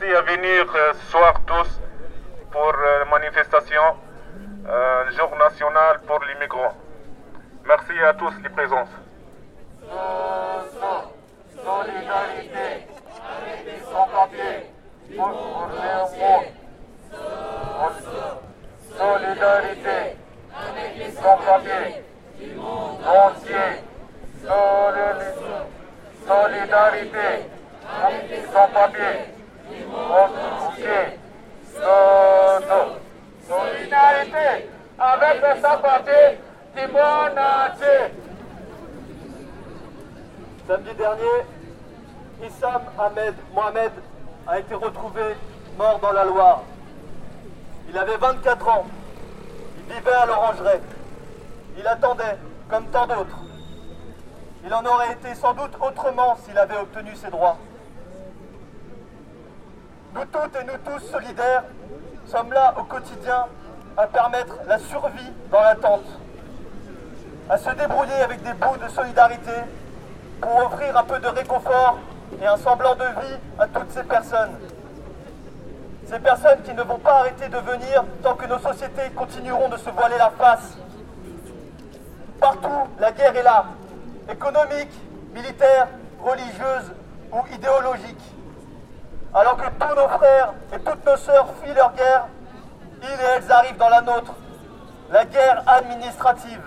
merci 0.00 0.14
à 0.14 0.20
venir 0.22 0.66
euh, 0.74 0.92
ce 0.94 1.10
soir 1.10 1.34
tous 1.46 1.80
pour 2.50 2.72
euh, 2.74 2.98
la 3.00 3.04
manifestation 3.06 3.82
euh, 4.68 5.10
jour 5.12 5.30
national 5.36 6.00
pour 6.06 6.20
les 6.24 6.34
migrants. 6.40 6.74
Merci 7.66 7.92
à 8.06 8.14
tous 8.14 8.32
les 8.42 8.48
présences. 8.50 8.90
Solidarité 11.54 12.86
avec 13.38 13.66
les 13.66 13.80
sans-papiers 13.80 14.70
pour 15.16 15.30
au 17.78 17.90
Solidarité 18.98 20.16
avec 20.54 20.96
les 20.96 21.10
sans-papiers 21.12 22.04
du 22.38 22.54
monde 22.54 23.00
entier. 23.06 23.82
Solidarité 26.26 27.28
avec 28.04 28.30
les 28.30 28.42
sans-papiers 28.52 29.38
du 29.70 29.84
monde 29.84 30.30
entier. 30.60 31.18
Solidarité 33.48 34.68
Samedi 40.66 40.94
dernier, 40.96 41.24
Issam 42.46 42.82
Ahmed 42.98 43.34
Mohamed 43.54 43.92
a 44.46 44.58
été 44.58 44.74
retrouvé 44.74 45.22
mort 45.76 45.98
dans 45.98 46.12
la 46.12 46.24
Loire. 46.24 46.62
Il 47.88 47.98
avait 47.98 48.16
24 48.16 48.68
ans. 48.68 48.86
Il 49.78 49.94
vivait 49.94 50.12
à 50.12 50.26
l'Orangerie. 50.26 50.80
Il 51.78 51.86
attendait, 51.86 52.38
comme 52.70 52.86
tant 52.86 53.06
d'autres. 53.06 53.38
Il 54.64 54.72
en 54.72 54.84
aurait 54.84 55.12
été 55.12 55.34
sans 55.34 55.54
doute 55.54 55.72
autrement 55.80 56.36
s'il 56.44 56.56
avait 56.56 56.76
obtenu 56.76 57.14
ses 57.16 57.30
droits. 57.30 57.58
Nous 60.14 60.24
toutes 60.24 60.56
et 60.56 60.64
nous 60.64 60.78
tous 60.84 61.00
solidaires 61.06 61.64
sommes 62.26 62.52
là 62.52 62.74
au 62.78 62.84
quotidien 62.84 63.46
à 63.98 64.06
permettre 64.06 64.54
la 64.68 64.78
survie 64.78 65.32
dans 65.50 65.60
l'attente, 65.60 66.06
à 67.50 67.58
se 67.58 67.70
débrouiller 67.70 68.22
avec 68.22 68.40
des 68.44 68.52
bouts 68.52 68.76
de 68.76 68.88
solidarité 68.88 69.50
pour 70.40 70.56
offrir 70.66 70.96
un 70.96 71.02
peu 71.02 71.18
de 71.18 71.26
réconfort 71.26 71.98
et 72.40 72.46
un 72.46 72.56
semblant 72.58 72.94
de 72.94 73.04
vie 73.04 73.36
à 73.58 73.66
toutes 73.66 73.90
ces 73.90 74.04
personnes. 74.04 74.52
Ces 76.06 76.20
personnes 76.20 76.62
qui 76.62 76.72
ne 76.74 76.82
vont 76.82 76.98
pas 76.98 77.18
arrêter 77.18 77.48
de 77.48 77.58
venir 77.58 78.04
tant 78.22 78.36
que 78.36 78.46
nos 78.46 78.60
sociétés 78.60 79.10
continueront 79.16 79.68
de 79.68 79.76
se 79.76 79.90
voiler 79.90 80.16
la 80.16 80.30
face. 80.30 80.78
Partout, 82.40 82.88
la 83.00 83.10
guerre 83.10 83.34
est 83.34 83.42
là, 83.42 83.64
économique, 84.30 84.92
militaire, 85.34 85.88
religieuse 86.22 86.92
ou 87.32 87.38
idéologique. 87.52 88.22
Alors 89.34 89.56
que 89.56 89.68
tous 89.68 89.94
nos 89.96 90.08
frères 90.08 90.54
et 90.72 90.78
toutes 90.78 91.04
nos 91.04 91.16
sœurs 91.16 91.48
fuient 91.60 91.74
leur 91.74 91.92
guerre, 91.94 92.28
ils 93.02 93.08
et 93.08 93.28
elles 93.36 93.52
arrivent 93.52 93.76
dans 93.76 93.88
la 93.88 94.00
nôtre, 94.00 94.34
la 95.10 95.24
guerre 95.24 95.62
administrative. 95.66 96.62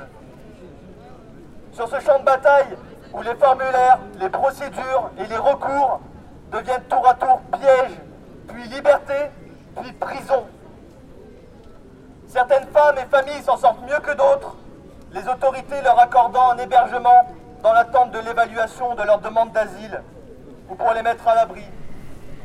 Sur 1.74 1.88
ce 1.88 2.00
champ 2.00 2.20
de 2.20 2.26
bataille, 2.26 2.78
où 3.14 3.22
les 3.22 3.36
formulaires, 3.36 4.00
les 4.20 4.30
procédures 4.30 5.12
et 5.18 5.26
les 5.26 5.38
recours 5.38 6.00
deviennent 6.52 6.84
tour 6.84 7.08
à 7.08 7.14
tour 7.14 7.40
pièges, 7.60 7.98
puis 8.48 8.64
liberté, 8.64 9.32
puis 9.82 9.92
prison. 9.94 10.46
Certaines 12.28 12.68
femmes 12.68 12.98
et 12.98 13.06
familles 13.10 13.44
s'en 13.44 13.58
sortent 13.58 13.82
mieux 13.82 14.00
que 14.00 14.12
d'autres, 14.12 14.56
les 15.14 15.28
autorités 15.28 15.82
leur 15.82 16.00
accordant 16.00 16.52
un 16.52 16.58
hébergement 16.58 17.28
dans 17.62 17.74
l'attente 17.74 18.12
de 18.12 18.20
l'évaluation 18.20 18.96
de 18.96 19.04
leur 19.04 19.20
demande 19.20 19.52
d'asile 19.52 20.02
ou 20.70 20.76
pour 20.76 20.94
les 20.94 21.02
mettre 21.02 21.28
à 21.28 21.36
l'abri. 21.36 21.64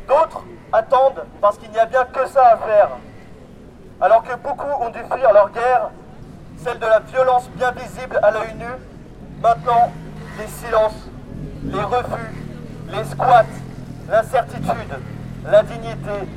D'autres 0.08 0.42
attendent 0.72 1.24
parce 1.40 1.58
qu'il 1.58 1.70
n'y 1.70 1.78
a 1.78 1.86
bien 1.86 2.04
que 2.04 2.26
ça 2.26 2.46
à 2.48 2.56
faire. 2.56 2.90
Alors 3.98 4.22
que 4.22 4.36
beaucoup 4.36 4.83
ont 4.83 4.91
dû 4.91 4.98
fuir 4.98 5.33
leur 5.33 5.50
guerre, 5.52 5.91
celle 6.62 6.78
de 6.78 6.84
la 6.86 7.00
violence 7.00 7.48
bien 7.50 7.70
visible 7.70 8.20
à 8.22 8.31
l'œil 8.31 8.54
nu, 8.59 8.66
maintenant 9.43 9.91
les 10.38 10.47
silences, 10.48 11.09
les 11.65 11.81
refus, 11.81 12.34
les 12.91 13.04
squats, 13.04 13.44
l'incertitude, 14.10 15.00
l'indignité, 15.47 16.28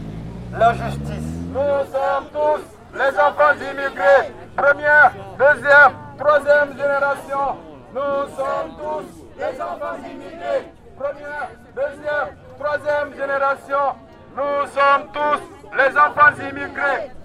l'injustice. 0.57 1.29
Nous 1.51 1.91
sommes 1.91 2.29
tous 2.31 2.97
les 2.97 3.19
enfants 3.19 3.53
d'immigrés, 3.59 4.33
première, 4.55 5.11
deuxième, 5.37 5.93
troisième 6.17 6.77
génération. 6.77 7.57
Nous 7.93 8.35
sommes 8.37 8.71
tous 8.77 9.25
les 9.37 9.61
enfants 9.61 9.97
d'immigrés, 10.01 10.71
première, 10.97 11.49
deuxième, 11.75 12.37
troisième 12.57 13.13
génération. 13.17 13.95
Nous 14.37 14.67
sommes 14.67 15.11
tous 15.11 15.75
les 15.75 15.97
enfants 15.97 16.49
immigrés. 16.49 17.18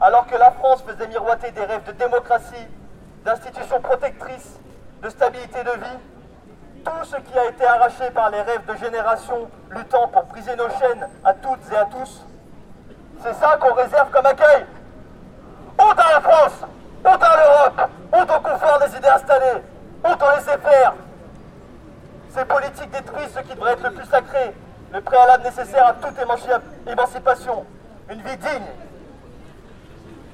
Alors 0.00 0.26
que 0.26 0.36
la 0.36 0.50
France 0.50 0.82
faisait 0.86 1.08
miroiter 1.08 1.50
des 1.52 1.64
rêves 1.64 1.84
de 1.84 1.92
démocratie, 1.92 2.68
d'institutions 3.24 3.80
protectrices, 3.80 4.60
de 5.02 5.08
stabilité 5.08 5.64
de 5.64 5.70
vie, 5.70 5.98
tout 6.84 7.04
ce 7.04 7.16
qui 7.16 7.38
a 7.38 7.46
été 7.46 7.64
arraché 7.64 8.10
par 8.10 8.30
les 8.30 8.42
rêves 8.42 8.64
de 8.66 8.76
générations 8.76 9.48
luttant 9.70 10.08
pour 10.08 10.24
briser 10.24 10.54
nos 10.56 10.68
chaînes 10.68 11.06
à 11.24 11.32
toutes 11.34 11.72
et 11.72 11.76
à 11.76 11.86
tous, 11.86 12.24
c'est 13.22 13.34
ça 13.34 13.56
qu'on 13.56 13.74
réserve 13.74 14.10
comme 14.10 14.26
accueil. 14.26 14.66
Honte 15.78 15.98
à 15.98 16.12
la 16.12 16.20
France, 16.20 16.60
honte 17.04 17.22
à 17.22 17.36
l'Europe, 17.36 17.90
honte 18.12 18.30
au 18.30 18.40
confort 18.40 18.78
des 18.78 18.96
idées 18.96 19.08
installées, 19.08 19.62
honte 20.04 20.22
au 20.22 20.36
laisser 20.36 20.58
faire. 20.58 20.94
Ces 22.30 22.44
politiques 22.44 22.90
détruisent 22.90 23.32
ce 23.34 23.40
qui 23.40 23.54
devrait 23.54 23.72
être 23.72 23.82
le 23.82 23.92
plus 23.92 24.06
sacré, 24.06 24.52
le 24.92 25.00
préalable 25.00 25.44
nécessaire 25.44 25.86
à 25.86 25.92
toute 25.94 26.14
émancipation, 26.86 27.64
une 28.10 28.20
vie 28.20 28.36
digne. 28.36 28.66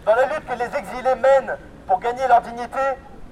Dans 0.05 0.17
la 0.17 0.25
lutte 0.27 0.47
que 0.47 0.55
les 0.55 0.77
exilés 0.77 1.15
mènent 1.15 1.57
pour 1.87 2.01
gagner 2.01 2.27
leur 2.27 2.41
dignité, 2.41 2.81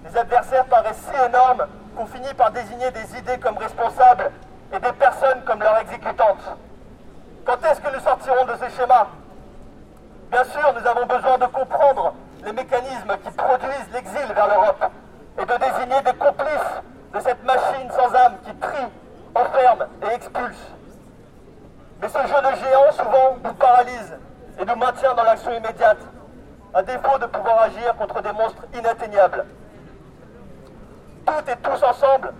les 0.04 0.16
adversaires 0.16 0.64
paraissent 0.66 1.04
si 1.08 1.26
énormes 1.26 1.66
qu'on 1.96 2.06
finit 2.06 2.32
par 2.34 2.52
désigner 2.52 2.90
des 2.92 3.18
idées 3.18 3.38
comme 3.38 3.58
responsables 3.58 4.30
et 4.72 4.78
des 4.78 4.92
personnes 4.92 5.42
comme 5.44 5.60
leurs 5.60 5.78
exécutantes. 5.78 6.56
Quand 7.44 7.64
est-ce 7.64 7.80
que 7.80 7.92
nous 7.92 8.00
sortirons 8.00 8.44
de 8.44 8.54
ce 8.54 8.76
schéma? 8.76 9.08
Bien 10.30 10.44
sûr, 10.44 10.72
nous 10.72 10.86
avons 10.86 11.06
besoin 11.06 11.38
de 11.38 11.46
comprendre 11.46 12.14
les 12.44 12.52
mécanismes 12.52 13.16
qui 13.24 13.30
produisent 13.32 13.90
l'exil 13.92 14.32
vers 14.32 14.46
l'Europe 14.46 14.84
et 15.38 15.44
de 15.44 15.56
désigner 15.56 16.02
des 16.02 16.18
complices 16.18 16.82
de 17.14 17.20
cette 17.20 17.42
machine 17.42 17.90
sans 17.90 18.14
âme 18.14 18.36
qui 18.44 18.54
trie, 18.54 18.86
enferme 19.34 19.86
et 20.04 20.14
expulse. 20.14 20.72
Mais 22.00 22.08
ce 22.08 22.18
jeu 22.18 22.40
de 22.42 22.56
géant 22.56 22.92
souvent 22.92 23.36
nous 23.42 23.54
paralyse 23.54 24.16
et 24.60 24.64
nous 24.64 24.76
maintient 24.76 25.14
dans 25.14 25.24
l'action 25.24 25.52
immédiate, 25.52 25.98
à 26.74 26.82
défaut 26.82 27.18
de 27.18 27.26
pouvoir 27.26 27.62
agir 27.62 27.94
contre 27.96 28.22
des 28.22 28.32
monstres 28.32 28.64
inatteignables 28.74 29.44
toutes 31.26 31.48
et 31.48 31.56
tous 31.56 31.82
ensemble, 31.82 32.32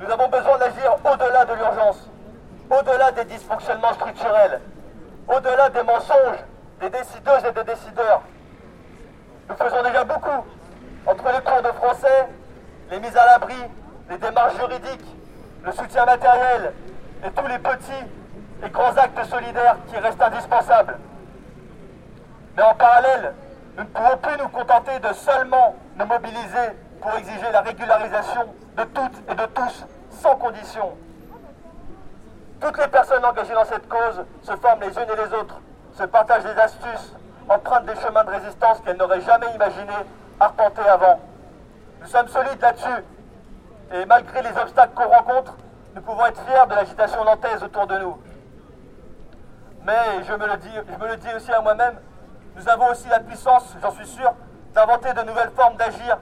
nous 0.00 0.10
avons 0.10 0.28
besoin 0.28 0.58
d'agir 0.58 0.96
au-delà 1.04 1.44
de 1.44 1.54
l'urgence, 1.54 2.08
au-delà 2.70 3.12
des 3.12 3.24
dysfonctionnements 3.24 3.92
structurels, 3.94 4.60
au-delà 5.28 5.68
des 5.70 5.82
mensonges 5.82 6.38
des 6.80 6.90
décideuses 6.90 7.44
et 7.46 7.52
des 7.52 7.64
décideurs. 7.64 8.22
Nous 9.48 9.56
faisons 9.56 9.82
déjà 9.82 10.04
beaucoup 10.04 10.46
entre 11.06 11.24
les 11.32 11.40
cours 11.42 11.62
de 11.62 11.72
français, 11.76 12.28
les 12.90 13.00
mises 13.00 13.16
à 13.16 13.26
l'abri, 13.26 13.56
les 14.08 14.16
démarches 14.16 14.56
juridiques, 14.56 15.16
le 15.64 15.72
soutien 15.72 16.06
matériel 16.06 16.72
et 17.24 17.30
tous 17.30 17.46
les 17.46 17.58
petits 17.58 18.06
et 18.64 18.70
grands 18.70 18.96
actes 18.96 19.24
solidaires 19.24 19.76
qui 19.88 19.96
restent 19.98 20.22
indispensables. 20.22 20.98
Mais 22.56 22.62
en 22.62 22.74
parallèle, 22.74 23.34
nous 23.80 23.86
ne 23.86 23.90
pouvons 23.92 24.16
plus 24.18 24.36
nous 24.36 24.48
contenter 24.48 24.98
de 24.98 25.10
seulement 25.14 25.74
nous 25.96 26.04
mobiliser 26.04 26.76
pour 27.00 27.14
exiger 27.14 27.50
la 27.50 27.62
régularisation 27.62 28.54
de 28.76 28.82
toutes 28.84 29.30
et 29.30 29.34
de 29.34 29.46
tous, 29.54 29.86
sans 30.10 30.36
condition. 30.36 30.92
Toutes 32.60 32.76
les 32.76 32.88
personnes 32.88 33.24
engagées 33.24 33.54
dans 33.54 33.64
cette 33.64 33.88
cause 33.88 34.22
se 34.42 34.52
forment 34.56 34.82
les 34.82 34.88
unes 34.88 35.08
et 35.10 35.16
les 35.16 35.34
autres, 35.34 35.62
se 35.94 36.04
partagent 36.04 36.44
des 36.44 36.60
astuces, 36.60 37.14
empruntent 37.48 37.86
des 37.86 37.96
chemins 37.96 38.22
de 38.24 38.30
résistance 38.30 38.80
qu'elles 38.80 38.98
n'auraient 38.98 39.22
jamais 39.22 39.50
imaginé 39.54 39.94
arpenter 40.38 40.82
avant. 40.82 41.18
Nous 42.02 42.06
sommes 42.06 42.28
solides 42.28 42.60
là-dessus, 42.60 43.04
et 43.94 44.04
malgré 44.04 44.42
les 44.42 44.58
obstacles 44.60 44.92
qu'on 44.92 45.08
rencontre, 45.08 45.56
nous 45.94 46.02
pouvons 46.02 46.26
être 46.26 46.42
fiers 46.42 46.66
de 46.68 46.74
l'agitation 46.74 47.24
nantaise 47.24 47.62
autour 47.62 47.86
de 47.86 47.96
nous. 47.96 48.22
Mais 49.86 50.22
je 50.28 50.34
me 50.34 50.46
le 50.46 50.56
dis, 50.58 50.68
je 50.86 51.02
me 51.02 51.08
le 51.08 51.16
dis 51.16 51.34
aussi 51.34 51.50
à 51.50 51.62
moi-même, 51.62 51.98
nous 52.56 52.68
avons 52.68 52.90
aussi 52.90 53.08
la 53.08 53.20
puissance, 53.20 53.74
j'en 53.80 53.90
suis 53.92 54.06
sûr, 54.06 54.32
d'inventer 54.74 55.12
de 55.12 55.22
nouvelles 55.22 55.50
formes 55.56 55.76
d'agir 55.76 56.18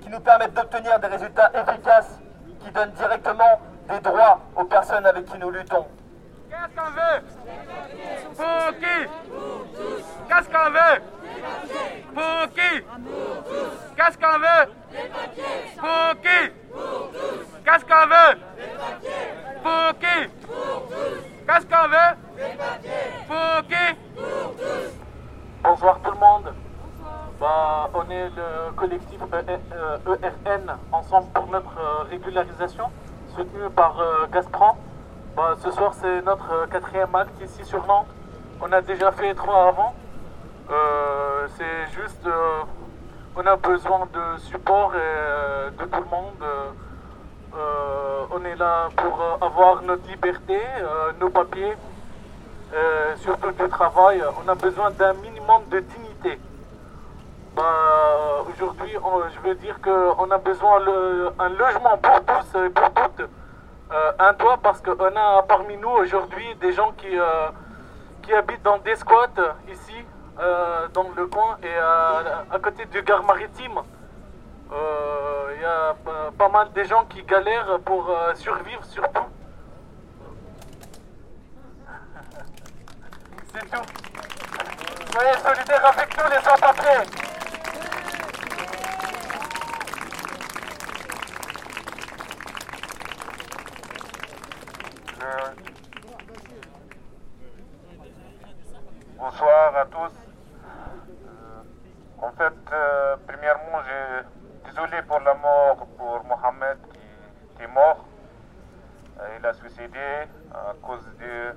qui 0.00 0.08
nous 0.08 0.20
permettent 0.20 0.54
d'obtenir 0.54 0.98
des 0.98 1.08
résultats 1.08 1.50
efficaces 1.54 2.18
qui 2.60 2.70
donnent 2.70 2.92
directement 2.92 3.60
des 3.88 4.00
droits 4.00 4.40
aux 4.56 4.64
personnes 4.64 5.06
avec 5.06 5.26
qui 5.26 5.38
nous 5.38 5.50
luttons. 5.50 5.86
Qu'est-ce 6.50 6.76
qu'on 6.76 6.90
veut 6.90 7.22
Pour 8.36 8.78
qui 8.78 8.98
Qu'est-ce 10.28 10.48
qu'on 10.48 10.70
veut 10.70 11.02
Pour 12.14 12.52
qui 12.54 12.84
Qu'est-ce 13.96 14.18
qu'on 14.18 14.38
veut 14.38 14.64
Pour 15.78 16.20
qui 16.22 16.40
Qu'est-ce 17.64 17.84
qu'on 17.84 18.06
veut 18.06 18.34
Pour 19.62 19.98
qui 19.98 20.18
Qu'est-ce 21.46 21.66
qu'on 21.66 21.88
veut 21.88 22.12
Bonsoir 25.64 26.00
tout 26.02 26.10
le 26.10 26.18
monde. 26.18 26.52
Bah, 27.38 27.88
on 27.94 28.10
est 28.10 28.30
le 28.30 28.72
collectif 28.74 29.20
ERN 29.30 30.76
Ensemble 30.90 31.28
pour 31.32 31.46
notre 31.46 31.78
euh, 31.78 32.02
régularisation, 32.10 32.86
soutenu 33.28 33.70
par 33.70 34.00
euh, 34.00 34.26
Gazprom. 34.32 34.76
Bah, 35.36 35.54
ce 35.62 35.70
soir, 35.70 35.94
c'est 35.94 36.20
notre 36.22 36.52
euh, 36.52 36.66
quatrième 36.66 37.14
acte 37.14 37.40
ici 37.40 37.64
sur 37.64 37.86
Nantes. 37.86 38.08
On 38.60 38.72
a 38.72 38.80
déjà 38.80 39.12
fait 39.12 39.34
trois 39.34 39.68
avant. 39.68 39.94
C'est 41.56 41.92
juste, 41.92 42.26
on 43.36 43.46
a 43.46 43.56
besoin 43.56 44.08
de 44.12 44.38
support 44.38 44.92
de 44.92 45.84
tout 45.84 46.00
le 46.00 46.10
monde. 46.10 46.44
on 48.30 48.44
est 48.44 48.56
là 48.56 48.88
pour 48.96 49.20
avoir 49.40 49.82
notre 49.82 50.08
liberté, 50.08 50.58
nos 51.20 51.28
papiers 51.28 51.74
surtout 53.16 53.52
du 53.52 53.68
travail. 53.68 54.22
On 54.44 54.48
a 54.48 54.54
besoin 54.54 54.90
d'un 54.90 55.12
minimum 55.14 55.62
de 55.70 55.80
dignité. 55.80 56.38
Bah, 57.54 58.44
aujourd'hui, 58.48 58.96
je 59.34 59.48
veux 59.48 59.54
dire 59.56 59.78
qu'on 59.82 60.30
a 60.30 60.38
besoin 60.38 60.80
d'un 60.80 61.48
logement 61.50 61.98
pour 61.98 62.24
tous 62.24 62.58
et 62.58 62.70
pour 62.70 62.92
toutes. 62.94 63.28
Euh, 63.92 64.12
un 64.18 64.32
toit 64.32 64.58
parce 64.62 64.80
qu'on 64.80 65.16
a 65.16 65.42
parmi 65.42 65.76
nous 65.76 65.90
aujourd'hui 65.90 66.54
des 66.62 66.72
gens 66.72 66.92
qui, 66.92 67.18
euh, 67.18 67.48
qui 68.22 68.32
habitent 68.32 68.62
dans 68.62 68.78
des 68.78 68.96
squats 68.96 69.28
ici, 69.70 69.96
euh, 70.40 70.88
dans 70.94 71.10
le 71.14 71.26
coin 71.26 71.58
et 71.62 71.76
à 71.76 72.58
côté 72.58 72.86
du 72.86 73.02
gare 73.02 73.22
maritime. 73.24 73.80
Il 74.70 75.60
y 75.60 75.64
a 75.64 75.94
pas 76.38 76.48
mal 76.48 76.72
de 76.72 76.82
gens 76.84 77.04
qui 77.04 77.22
galèrent 77.22 77.78
pour 77.84 78.10
survivre 78.34 78.82
surtout. 78.84 79.26
C'est 83.52 83.70
tout. 83.70 83.84
Soyez 85.12 85.38
solidaires 85.44 85.86
avec 85.86 86.16
nous 86.16 86.30
les 86.30 86.40
sans-papiers. 86.42 87.22
Bonsoir 99.18 99.76
à 99.76 99.84
tous. 99.84 100.12
Euh, 101.26 101.62
en 102.22 102.30
fait, 102.32 102.52
euh, 102.72 103.16
premièrement, 103.26 103.82
je 103.84 104.70
désolé 104.70 105.02
pour 105.02 105.20
la 105.20 105.34
mort 105.34 105.86
pour 105.98 106.24
Mohamed 106.24 106.78
qui, 107.56 107.62
est 107.62 107.66
mort. 107.66 108.06
Euh, 109.20 109.36
il 109.38 109.44
a 109.44 109.52
suicidé 109.52 110.26
à 110.54 110.72
cause 110.82 111.04
de 111.18 111.54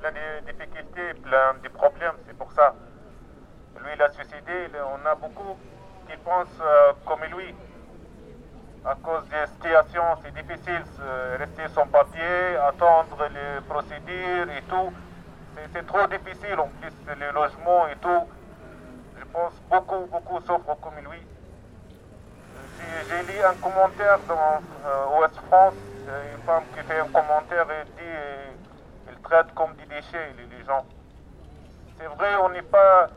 plein 0.00 0.12
de 0.12 0.52
difficultés, 0.52 1.14
plein 1.22 1.54
de 1.62 1.68
problèmes. 1.68 2.16
C'est 2.26 2.36
pour 2.36 2.50
ça. 2.52 2.74
Lui, 3.82 3.90
il 3.94 4.02
a 4.02 4.10
suicidé. 4.10 4.68
On 4.74 5.06
a 5.06 5.14
beaucoup 5.14 5.56
qui 6.08 6.16
pensent 6.18 6.62
comme 7.06 7.24
lui 7.24 7.54
à 8.84 8.94
cause 8.94 9.28
des 9.28 9.46
situations, 9.54 10.16
c'est 10.24 10.32
difficile 10.34 10.82
de 10.98 11.38
rester 11.38 11.68
sans 11.74 11.86
papier, 11.86 12.56
attendre 12.66 13.28
les 13.28 13.60
procédures 13.68 14.50
et 14.50 14.62
tout. 14.68 14.92
C'est 15.74 15.86
trop 15.86 16.06
difficile 16.06 16.58
en 16.58 16.68
plus, 16.80 16.92
les 17.18 17.32
logements 17.32 17.86
et 17.88 17.96
tout. 17.96 18.24
Je 19.18 19.24
pense 19.26 19.52
beaucoup, 19.68 20.06
beaucoup 20.06 20.40
souffrent 20.40 20.80
comme 20.80 20.96
lui. 21.10 21.20
J'ai 23.08 23.32
lu 23.32 23.44
un 23.44 23.54
commentaire 23.54 24.18
dans 24.26 24.62
euh, 24.86 25.20
Ouest 25.20 25.36
France, 25.48 25.74
une 26.32 26.42
femme 26.44 26.64
qui 26.74 26.82
fait 26.84 27.00
un 27.00 27.08
commentaire 27.08 27.66
et 27.70 27.84
dit 27.84 28.59
comme 29.54 29.74
des 29.76 29.86
déchets 29.86 30.34
les, 30.36 30.64
gens. 30.64 30.84
C'est 31.98 32.06
vrai, 32.06 32.36
on 32.42 32.48
n'est 32.50 32.62
pas. 32.62 33.08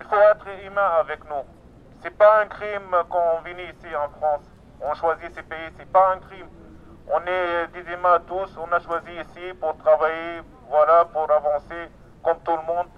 il 0.00 0.06
faut 0.06 0.16
être 0.16 0.46
humain 0.66 0.90
avec 1.00 1.24
nous. 1.28 1.44
C'est 2.02 2.16
pas 2.16 2.42
un 2.42 2.46
crime 2.46 2.94
qu'on 3.08 3.40
vient 3.44 3.64
ici 3.64 3.94
en 3.96 4.08
France. 4.18 4.44
On 4.80 4.94
choisit 4.94 5.34
ces 5.34 5.42
pays, 5.42 5.70
c'est 5.78 5.90
pas 5.90 6.12
un 6.12 6.18
crime. 6.18 6.46
On 7.10 7.20
est 7.26 7.68
des 7.68 7.92
humains 7.92 8.20
tous, 8.28 8.50
on 8.58 8.70
a 8.72 8.80
choisi 8.80 9.10
ici 9.12 9.54
pour 9.58 9.76
travailler, 9.78 10.42
voilà, 10.68 11.06
pour 11.06 11.30
avancer 11.30 11.90
comme 12.22 12.38
tout 12.44 12.56
le 12.56 12.62
monde. 12.62 12.88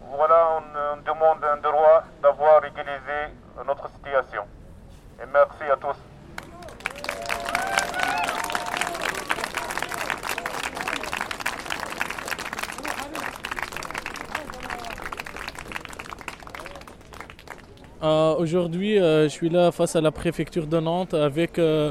Voilà, 0.00 0.48
on, 0.58 0.94
on 0.94 0.96
demande 1.02 1.44
un 1.44 1.56
droit 1.58 2.02
d'avoir 2.22 2.64
égalisé 2.64 3.34
notre 3.64 3.88
situation. 3.90 4.42
Et 5.22 5.26
merci 5.32 5.64
à 5.70 5.76
tous. 5.76 5.96
Euh, 18.00 18.36
aujourd'hui, 18.36 18.98
euh, 18.98 19.24
je 19.24 19.28
suis 19.28 19.48
là 19.48 19.72
face 19.72 19.96
à 19.96 20.00
la 20.00 20.12
préfecture 20.12 20.68
de 20.68 20.78
Nantes 20.78 21.14
avec 21.14 21.58
euh, 21.58 21.90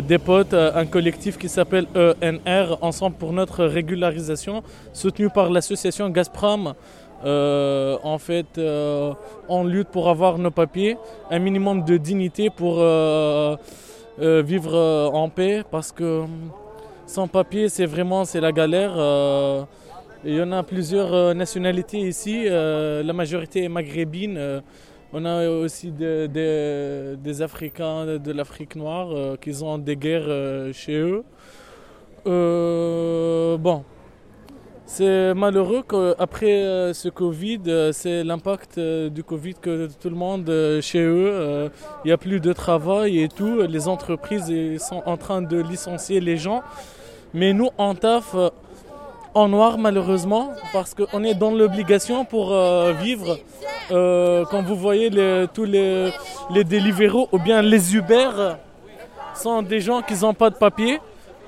des 0.00 0.18
potes, 0.18 0.54
un 0.54 0.86
collectif 0.86 1.38
qui 1.38 1.48
s'appelle 1.48 1.86
ENR, 1.94 2.78
Ensemble 2.80 3.16
pour 3.16 3.32
notre 3.32 3.64
régularisation, 3.64 4.62
soutenu 4.92 5.30
par 5.30 5.50
l'association 5.50 6.08
Gazprom. 6.10 6.74
en 7.24 8.18
fait, 8.18 8.60
on 9.48 9.64
lutte 9.64 9.88
pour 9.88 10.08
avoir 10.08 10.38
nos 10.38 10.50
papiers, 10.50 10.96
un 11.30 11.38
minimum 11.38 11.84
de 11.84 11.96
dignité 11.96 12.50
pour 12.50 12.76
vivre 14.18 15.10
en 15.12 15.28
paix, 15.28 15.62
parce 15.70 15.92
que 15.92 16.24
sans 17.06 17.28
papier, 17.28 17.68
c'est 17.68 17.86
vraiment 17.86 18.24
c'est 18.24 18.40
la 18.40 18.52
galère. 18.52 18.94
il 20.24 20.34
y 20.34 20.42
en 20.42 20.50
a 20.50 20.62
plusieurs 20.62 21.34
nationalités 21.34 22.00
ici, 22.00 22.46
la 22.48 23.12
majorité 23.12 23.64
est 23.64 23.68
maghrébine. 23.68 24.62
On 25.10 25.24
a 25.24 25.48
aussi 25.48 25.90
des 25.90 27.42
Africains 27.42 28.18
de 28.18 28.30
l'Afrique 28.30 28.76
noire 28.76 29.08
euh, 29.10 29.36
qui 29.36 29.62
ont 29.62 29.78
des 29.78 29.96
guerres 29.96 30.28
euh, 30.28 30.70
chez 30.74 30.98
eux. 30.98 31.24
Euh, 32.26 33.56
bon, 33.56 33.84
c'est 34.84 35.32
malheureux 35.32 35.82
qu'après 35.88 36.92
ce 36.92 37.08
Covid, 37.08 37.90
c'est 37.92 38.22
l'impact 38.22 38.78
du 38.78 39.24
Covid 39.24 39.54
que 39.54 39.88
tout 39.98 40.10
le 40.10 40.16
monde 40.16 40.52
chez 40.82 41.00
eux, 41.00 41.70
il 42.04 42.08
n'y 42.08 42.12
a 42.12 42.18
plus 42.18 42.40
de 42.40 42.52
travail 42.52 43.22
et 43.22 43.28
tout. 43.28 43.62
Les 43.62 43.88
entreprises 43.88 44.52
sont 44.78 45.02
en 45.06 45.16
train 45.16 45.40
de 45.40 45.58
licencier 45.58 46.20
les 46.20 46.36
gens. 46.36 46.62
Mais 47.32 47.54
nous, 47.54 47.70
en 47.78 47.94
taf, 47.94 48.34
en 49.32 49.48
noir 49.48 49.78
malheureusement 49.78 50.52
parce 50.72 50.94
qu'on 50.94 51.24
est 51.24 51.34
dans 51.34 51.50
l'obligation 51.50 52.26
pour 52.26 52.54
vivre. 53.00 53.38
Euh, 53.90 54.44
quand 54.50 54.62
vous 54.62 54.76
voyez 54.76 55.10
tous 55.54 55.64
les, 55.64 56.12
les 56.50 56.64
ou 57.32 57.38
bien 57.38 57.62
les 57.62 57.96
Uber 57.96 58.30
sont 59.34 59.62
des 59.62 59.80
gens 59.80 60.02
qui 60.02 60.14
n'ont 60.14 60.34
pas 60.34 60.50
de 60.50 60.56
papier. 60.56 61.00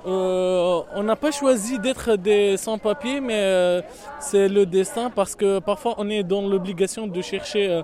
Euh, 0.07 0.81
on 0.95 1.03
n'a 1.03 1.17
pas 1.17 1.31
choisi 1.31 1.79
d'être 1.79 2.17
des 2.17 2.57
sans-papiers, 2.57 3.21
mais 3.21 3.83
c'est 4.19 4.49
le 4.49 4.65
destin 4.65 5.11
parce 5.11 5.35
que 5.35 5.59
parfois 5.59 5.95
on 5.99 6.09
est 6.09 6.23
dans 6.23 6.43
l'obligation 6.43 7.07
de 7.07 7.21
chercher 7.21 7.83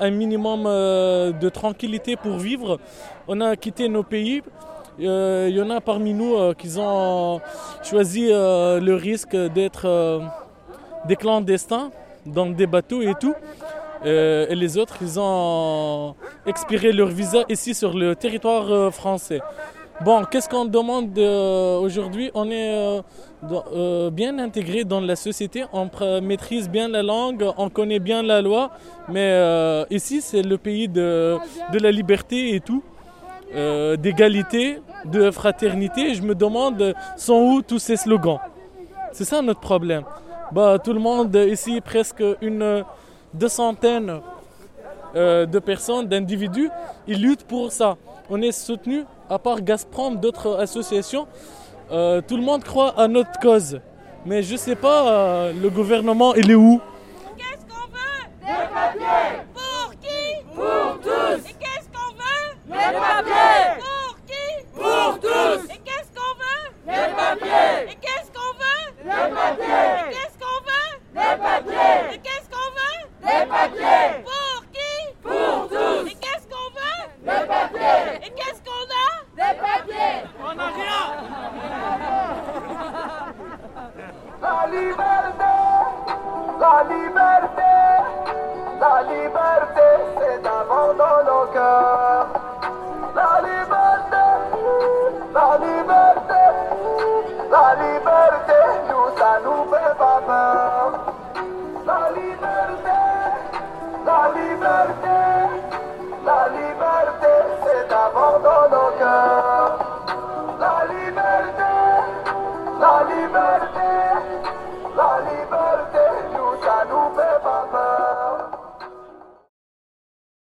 un 0.00 0.10
minimum 0.10 0.64
de 0.64 1.48
tranquillité 1.48 2.16
pour 2.16 2.38
vivre. 2.38 2.78
On 3.26 3.40
a 3.42 3.56
quitté 3.56 3.88
nos 3.88 4.02
pays 4.02 4.42
il 5.00 5.06
euh, 5.06 5.48
y 5.48 5.62
en 5.62 5.70
a 5.70 5.80
parmi 5.80 6.12
nous 6.12 6.34
euh, 6.34 6.54
qui 6.54 6.68
ont 6.76 7.40
choisi 7.84 8.30
euh, 8.32 8.80
le 8.80 8.94
risque 8.96 9.36
d'être 9.36 10.20
des 11.06 11.14
clandestins 11.14 11.92
dans 12.26 12.46
des 12.46 12.66
bateaux 12.66 13.00
et 13.02 13.14
tout. 13.14 13.34
Et 14.04 14.54
les 14.54 14.78
autres, 14.78 14.96
ils 15.00 15.18
ont 15.18 16.14
expiré 16.46 16.92
leur 16.92 17.08
visa 17.08 17.44
ici 17.48 17.74
sur 17.74 17.96
le 17.96 18.14
territoire 18.14 18.92
français. 18.92 19.40
Bon, 20.04 20.24
qu'est-ce 20.24 20.48
qu'on 20.48 20.64
demande 20.64 21.18
aujourd'hui? 21.18 22.30
On 22.34 22.48
est 22.50 23.00
bien 24.10 24.38
intégré 24.38 24.84
dans 24.84 25.00
la 25.00 25.16
société, 25.16 25.64
on 25.72 25.90
maîtrise 26.20 26.68
bien 26.70 26.88
la 26.88 27.02
langue, 27.02 27.44
on 27.56 27.68
connaît 27.68 27.98
bien 27.98 28.22
la 28.22 28.40
loi, 28.40 28.70
mais 29.08 29.84
ici 29.90 30.20
c'est 30.20 30.42
le 30.42 30.56
pays 30.58 30.88
de, 30.88 31.36
la 31.72 31.90
liberté 31.90 32.54
et 32.54 32.60
tout. 32.60 32.82
Euh, 33.54 33.96
d'égalité, 33.96 34.78
de 35.06 35.30
fraternité. 35.30 36.14
Je 36.14 36.22
me 36.22 36.34
demande, 36.34 36.94
sont 37.16 37.40
où 37.40 37.62
tous 37.62 37.78
ces 37.78 37.96
slogans? 37.96 38.40
C'est 39.12 39.24
ça 39.24 39.40
notre 39.40 39.60
problème. 39.60 40.02
Bah, 40.52 40.78
tout 40.78 40.92
le 40.92 41.00
monde 41.00 41.34
ici, 41.34 41.80
presque 41.80 42.22
une 42.42 42.84
de 43.34 43.48
centaines 43.48 44.20
euh, 45.16 45.46
de 45.46 45.58
personnes, 45.58 46.06
d'individus, 46.06 46.70
ils 47.06 47.20
luttent 47.20 47.44
pour 47.44 47.72
ça. 47.72 47.96
On 48.28 48.42
est 48.42 48.52
soutenu, 48.52 49.04
à 49.30 49.38
part 49.38 49.62
Gazprom, 49.62 50.16
d'autres 50.16 50.58
associations. 50.60 51.26
Euh, 51.90 52.20
tout 52.20 52.36
le 52.36 52.42
monde 52.42 52.62
croit 52.62 52.92
à 52.98 53.08
notre 53.08 53.38
cause. 53.40 53.80
Mais 54.26 54.42
je 54.42 54.52
ne 54.52 54.58
sais 54.58 54.76
pas, 54.76 55.08
euh, 55.10 55.52
le 55.52 55.70
gouvernement, 55.70 56.34
il 56.34 56.50
est 56.50 56.54
où? 56.54 56.80
Qu'est-ce 57.36 57.64
qu'on 57.64 57.86
veut? 57.90 59.17